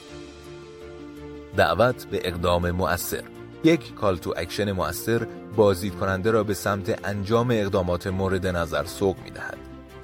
[1.57, 3.23] دعوت به اقدام مؤثر
[3.63, 9.15] یک call to action مؤثر بازدید کننده را به سمت انجام اقدامات مورد نظر سوق
[9.23, 9.57] می دهد.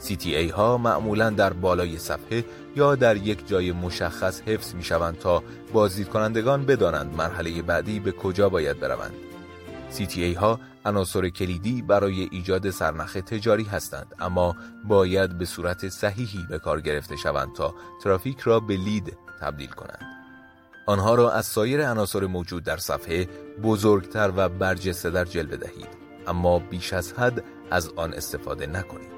[0.08, 5.44] CTA ها معمولا در بالای صفحه یا در یک جای مشخص حفظ می شوند تا
[5.74, 9.14] بازدید کنندگان بدانند مرحله بعدی به کجا باید بروند.
[9.98, 16.60] CTA ها عناصر کلیدی برای ایجاد سرنخ تجاری هستند اما باید به صورت صحیحی به
[16.60, 20.06] کار گرفته شوند تا ترافیک را به لید تبدیل کنند.
[20.88, 23.30] آنها را از سایر عناصر موجود در صفحه
[23.64, 25.88] بزرگتر و برجسته در جلوه دهید
[26.28, 29.16] اما بیش از حد از آن استفاده نکنید.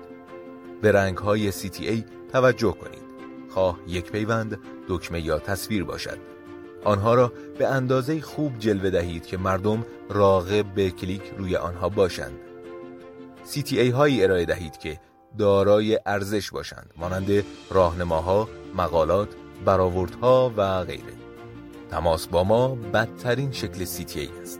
[0.81, 3.07] به رنگ های CTA توجه کنید.
[3.49, 6.36] خواه یک پیوند دکمه یا تصویر باشد.
[6.83, 12.39] آنها را به اندازه خوب جلوه دهید که مردم راغب به کلیک روی آنها باشند.
[13.53, 14.99] CTA هایی ارائه دهید که
[15.37, 19.29] دارای ارزش باشند مانند راهنماها، مقالات،
[19.65, 21.13] برآوردها و غیره.
[21.91, 24.59] تماس با ما بدترین شکل CTA است.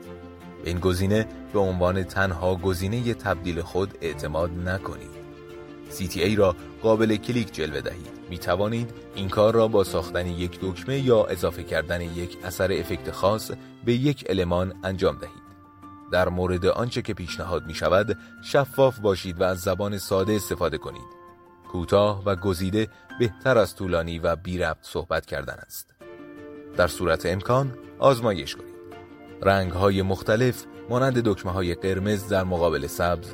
[0.64, 5.18] به این گزینه به عنوان تنها گزینه تبدیل خود اعتماد نکنید.
[5.92, 8.17] CTA را قابل کلیک جلوه دهید.
[8.30, 13.12] می توانید این کار را با ساختن یک دکمه یا اضافه کردن یک اثر افکت
[13.12, 13.52] خاص
[13.86, 15.48] به یک المان انجام دهید.
[16.12, 21.18] در مورد آنچه که پیشنهاد می شود شفاف باشید و از زبان ساده استفاده کنید.
[21.72, 22.88] کوتاه و گزیده
[23.20, 25.94] بهتر از طولانی و بی ربط صحبت کردن است.
[26.78, 28.78] در صورت امکان آزمایش کنید.
[29.42, 33.34] رنگ های مختلف مانند دکمه های قرمز در مقابل سبز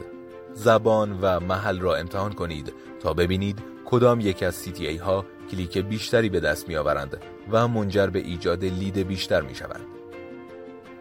[0.54, 6.30] زبان و محل را امتحان کنید تا ببینید کدام یک از CTA ها کلیک بیشتری
[6.30, 7.18] به دست می آورند
[7.52, 9.86] و منجر به ایجاد لید بیشتر می شوند.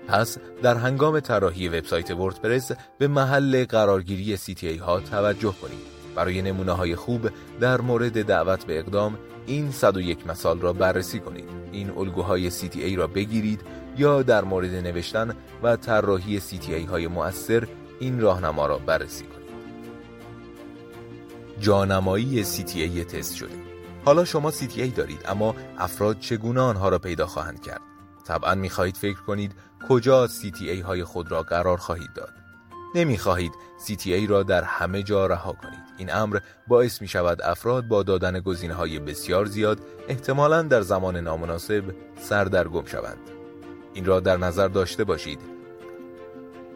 [0.08, 5.92] پس در هنگام طراحی وبسایت وردپرس به محل قرارگیری CTA ها توجه کنید.
[6.14, 7.28] برای نمونه های خوب
[7.60, 11.48] در مورد دعوت به اقدام این 101 مثال را بررسی کنید.
[11.72, 13.60] این الگوهای CTA را بگیرید
[13.98, 17.68] یا در مورد نوشتن و طراحی CTA های مؤثر
[18.00, 19.41] این راهنما را بررسی کنید.
[21.60, 23.54] جانمایی CTA تست شده.
[24.04, 27.80] حالا شما CTA دارید اما افراد چگونه آنها را پیدا خواهند کرد؟
[28.26, 29.52] طبعا می‌خواهید فکر کنید
[29.88, 32.32] کجا CTA های خود را قرار خواهید داد.
[32.94, 33.52] نمی‌خواهید
[33.86, 35.82] CTA را در همه جا رها کنید.
[35.98, 41.16] این امر باعث می شود افراد با دادن گزینه های بسیار زیاد احتمالا در زمان
[41.16, 41.84] نامناسب
[42.20, 43.30] سردرگم شوند.
[43.94, 45.40] این را در نظر داشته باشید.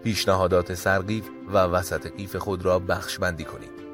[0.04, 3.85] پیشنهادات سرقیف و وسط قیف خود را بخش بندی کنید.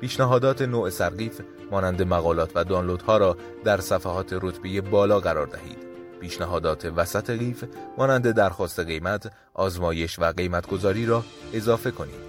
[0.00, 5.78] پیشنهادات نوع سرقیف مانند مقالات و دانلودها را در صفحات رتبه بالا قرار دهید.
[6.20, 7.64] پیشنهادات وسط قیف
[7.98, 12.28] مانند درخواست قیمت، آزمایش و قیمتگذاری را اضافه کنید.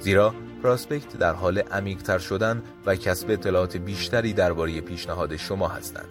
[0.00, 6.08] زیرا پراسپکت در حال عمیق‌تر شدن و کسب اطلاعات بیشتری درباره پیشنهاد شما هستند.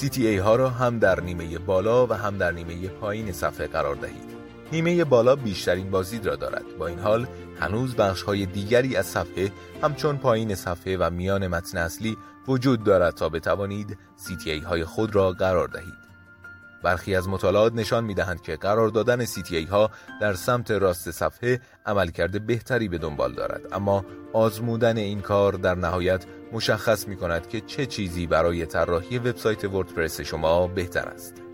[0.00, 4.39] CTA ها را هم در نیمه بالا و هم در نیمه پایین صفحه قرار دهید.
[4.72, 6.64] نیمه بالا بیشترین بازدید را دارد.
[6.78, 7.26] با این حال
[7.60, 12.16] هنوز بخش های دیگری از صفحه همچون پایین صفحه و میان متن اصلی
[12.48, 16.00] وجود دارد تا بتوانید CTA های خود را قرار دهید.
[16.82, 21.60] برخی از مطالعات نشان می دهند که قرار دادن CTA ها در سمت راست صفحه
[21.86, 23.60] عملکرد بهتری به دنبال دارد.
[23.72, 29.64] اما آزمودن این کار در نهایت مشخص می کند که چه چیزی برای طراحی وبسایت
[29.64, 31.49] وردپرس شما بهتر است.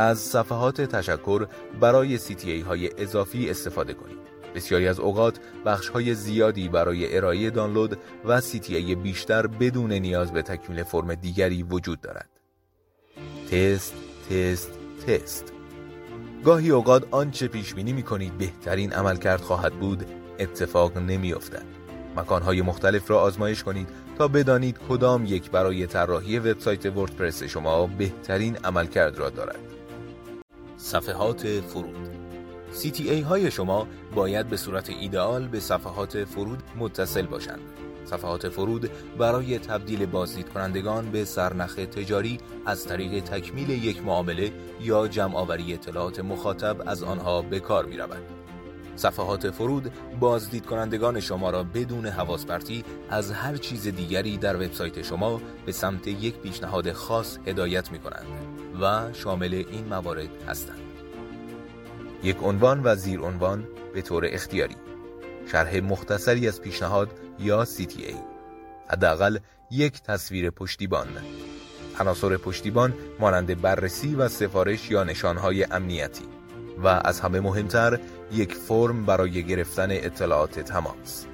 [0.00, 1.46] از صفحات تشکر
[1.80, 4.18] برای CTA های اضافی استفاده کنید.
[4.54, 10.42] بسیاری از اوقات بخش های زیادی برای ارائه دانلود و CTA بیشتر بدون نیاز به
[10.42, 12.30] تکمیل فرم دیگری وجود دارد.
[13.50, 13.94] تست،
[14.30, 14.70] تست،
[15.06, 15.52] تست.
[16.44, 20.06] گاهی اوقات آنچه پیش بینی می کنید بهترین عملکرد خواهد بود
[20.38, 21.64] اتفاق نمی افتد.
[22.16, 23.88] مکانهای مختلف را آزمایش کنید
[24.18, 29.79] تا بدانید کدام یک برای طراحی وبسایت وردپرس شما بهترین عملکرد را دارد.
[30.82, 32.08] صفحات فرود
[32.72, 37.60] CTA های شما باید به صورت ایدئال به صفحات فرود متصل باشند.
[38.04, 45.08] صفحات فرود برای تبدیل بازدید کنندگان به سرنخ تجاری از طریق تکمیل یک معامله یا
[45.08, 48.39] جمعآوری اطلاعات مخاطب از آنها به کار می رود.
[48.96, 55.02] صفحات فرود بازدید کنندگان شما را بدون حواس پرتی از هر چیز دیگری در وبسایت
[55.02, 58.26] شما به سمت یک پیشنهاد خاص هدایت می کنند
[58.80, 60.80] و شامل این موارد هستند.
[62.22, 64.76] یک عنوان و زیر عنوان به طور اختیاری.
[65.52, 68.14] شرح مختصری از پیشنهاد یا CTA
[68.88, 69.38] حداقل
[69.70, 71.08] یک تصویر پشتیبان.
[72.00, 76.24] عناصر پشتیبان مانند بررسی و سفارش یا نشانهای امنیتی.
[76.82, 77.98] و از همه مهمتر
[78.32, 81.26] یک فرم برای گرفتن اطلاعات تماس.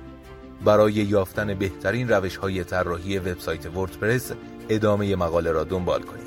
[0.65, 4.33] برای یافتن بهترین روش های طراحی وبسایت وردپرس
[4.69, 6.27] ادامه مقاله را دنبال کنید.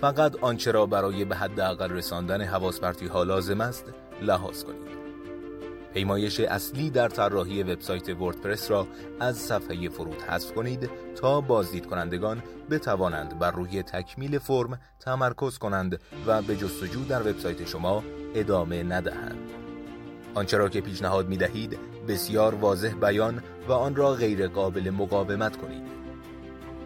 [0.00, 2.80] فقط آنچه را برای به حداقل رساندن حواس
[3.12, 3.84] ها لازم است
[4.22, 4.94] لحاظ کنید.
[5.94, 8.86] پیمایش اصلی در طراحی وبسایت وردپرس را
[9.20, 16.00] از صفحه فرود حذف کنید تا بازدید کنندگان بتوانند بر روی تکمیل فرم تمرکز کنند
[16.26, 18.04] و به جستجو در وبسایت شما
[18.34, 19.63] ادامه ندهند.
[20.34, 21.78] آنچه را که پیشنهاد می دهید
[22.08, 25.82] بسیار واضح بیان و آن را غیر قابل مقاومت کنید.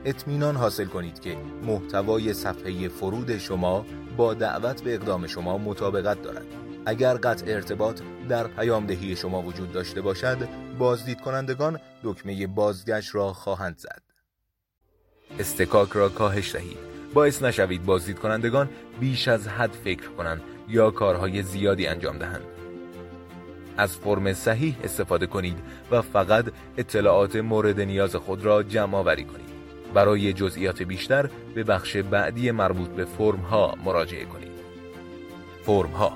[0.04, 3.86] اطمینان حاصل کنید که محتوای صفحه فرود شما
[4.16, 6.46] با دعوت به اقدام شما مطابقت دارد.
[6.86, 10.48] اگر قطع ارتباط در پیامدهی شما وجود داشته باشد
[10.78, 14.02] بازدید کنندگان دکمه بازگشت را خواهند زد
[15.38, 16.78] استکاک را کاهش دهید
[17.14, 18.68] باعث نشوید بازدید کنندگان
[19.00, 22.57] بیش از حد فکر کنند یا کارهای زیادی انجام دهند
[23.78, 25.58] از فرم صحیح استفاده کنید
[25.90, 26.44] و فقط
[26.76, 29.48] اطلاعات مورد نیاز خود را جمع آوری کنید.
[29.94, 34.58] برای جزئیات بیشتر به بخش بعدی مربوط به فرم ها مراجعه کنید.
[35.62, 36.12] فرم ها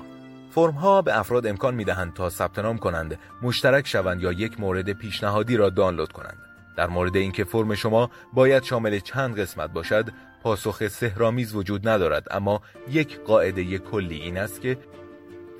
[0.51, 4.59] فرم ها به افراد امکان می دهند تا ثبت نام کنند، مشترک شوند یا یک
[4.59, 6.37] مورد پیشنهادی را دانلود کنند.
[6.77, 10.09] در مورد اینکه فرم شما باید شامل چند قسمت باشد،
[10.43, 14.77] پاسخ سهرامیز وجود ندارد اما یک قاعده کلی این است که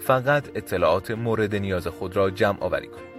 [0.06, 3.14] فقط اطلاعات مورد نیاز خود را جمع آوری کنید.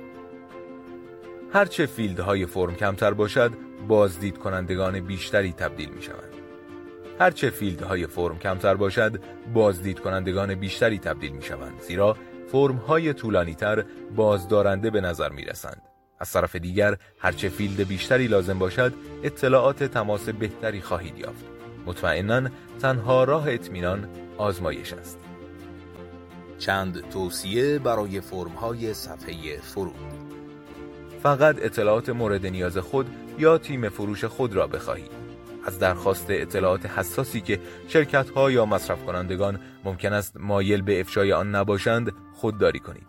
[1.52, 3.52] هرچه فیلدهای فرم کمتر باشد،
[3.88, 6.34] بازدید کنندگان بیشتری تبدیل می شوند.
[7.20, 9.20] هرچه فیلدهای فرم کمتر باشد
[9.54, 12.16] بازدید کنندگان بیشتری تبدیل می شوند زیرا
[12.52, 13.84] فرم های طولانی تر
[14.16, 15.82] بازدارنده به نظر می رسند.
[16.18, 18.92] از طرف دیگر هرچه فیلد بیشتری لازم باشد
[19.22, 21.44] اطلاعات تماس بهتری خواهید یافت
[21.86, 22.48] مطمئنا
[22.80, 24.08] تنها راه اطمینان
[24.38, 25.23] آزمایش است
[26.66, 29.94] چند توصیه برای فرم های صفحه فرود
[31.22, 33.06] فقط اطلاعات مورد نیاز خود
[33.38, 35.10] یا تیم فروش خود را بخواهید
[35.66, 41.32] از درخواست اطلاعات حساسی که شرکت ها یا مصرف کنندگان ممکن است مایل به افشای
[41.32, 43.06] آن نباشند خودداری کنید.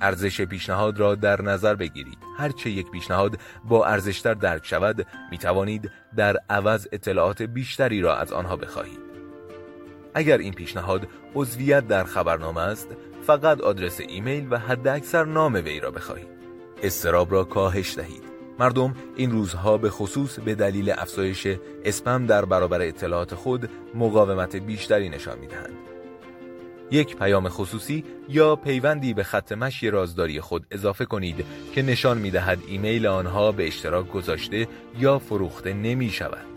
[0.00, 2.18] ارزش پیشنهاد را در نظر بگیرید.
[2.38, 8.32] هرچه یک پیشنهاد با ارزشتر درک شود می توانید در عوض اطلاعات بیشتری را از
[8.32, 9.09] آنها بخواهید.
[10.14, 12.88] اگر این پیشنهاد عضویت در خبرنامه است
[13.26, 16.28] فقط آدرس ایمیل و حداکثر نام وی را بخواهید.
[16.82, 18.22] استراب را کاهش دهید.
[18.58, 21.46] مردم این روزها به خصوص به دلیل افزایش
[21.84, 25.74] اسپم در برابر اطلاعات خود مقاومت بیشتری نشان می‌دهند.
[26.90, 32.30] یک پیام خصوصی یا پیوندی به خط مشی رازداری خود اضافه کنید که نشان می
[32.30, 36.49] دهد ایمیل آنها به اشتراک گذاشته یا فروخته نمی شود.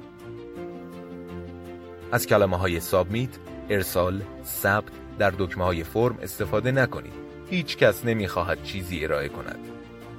[2.13, 3.29] از کلمه های سابمیت،
[3.69, 7.13] ارسال، ثبت در دکمه های فرم استفاده نکنید.
[7.49, 9.59] هیچ کس نمی خواهد چیزی ارائه کند.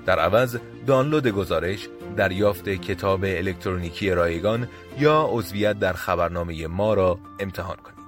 [0.07, 7.77] در عوض دانلود گزارش، دریافت کتاب الکترونیکی رایگان یا عضویت در خبرنامه ما را امتحان
[7.77, 8.05] کنید.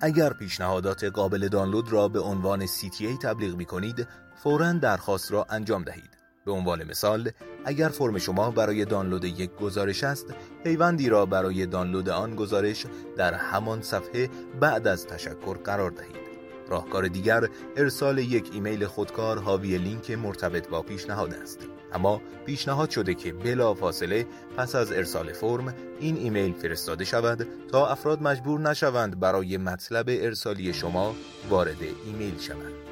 [0.00, 4.08] اگر پیشنهادات قابل دانلود را به عنوان CTA تبلیغ می کنید،
[4.42, 6.19] فوراً درخواست را انجام دهید.
[6.44, 7.30] به عنوان مثال،
[7.64, 10.26] اگر فرم شما برای دانلود یک گزارش است،
[10.64, 14.28] پیوندی را برای دانلود آن گزارش در همان صفحه
[14.60, 16.30] بعد از تشکر قرار دهید.
[16.70, 21.58] راهکار دیگر ارسال یک ایمیل خودکار حاوی لینک مرتبط با پیشنهاد است
[21.92, 27.86] اما پیشنهاد شده که بلا فاصله پس از ارسال فرم این ایمیل فرستاده شود تا
[27.86, 31.14] افراد مجبور نشوند برای مطلب ارسالی شما
[31.50, 32.89] وارد ایمیل شوند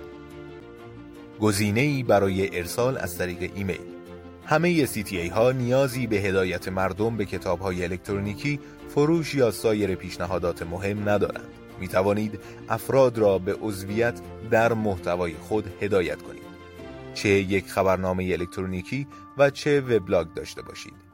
[1.40, 3.80] گزینه برای ارسال از طریق ایمیل.
[4.46, 10.62] همه CTA ها نیازی به هدایت مردم به کتاب های الکترونیکی فروش یا سایر پیشنهادات
[10.62, 11.48] مهم ندارند.
[11.80, 16.48] می توانید افراد را به عضویت در محتوای خود هدایت کنید.
[17.14, 19.06] چه یک خبرنامه الکترونیکی
[19.38, 21.08] و چه وبلاگ داشته باشید.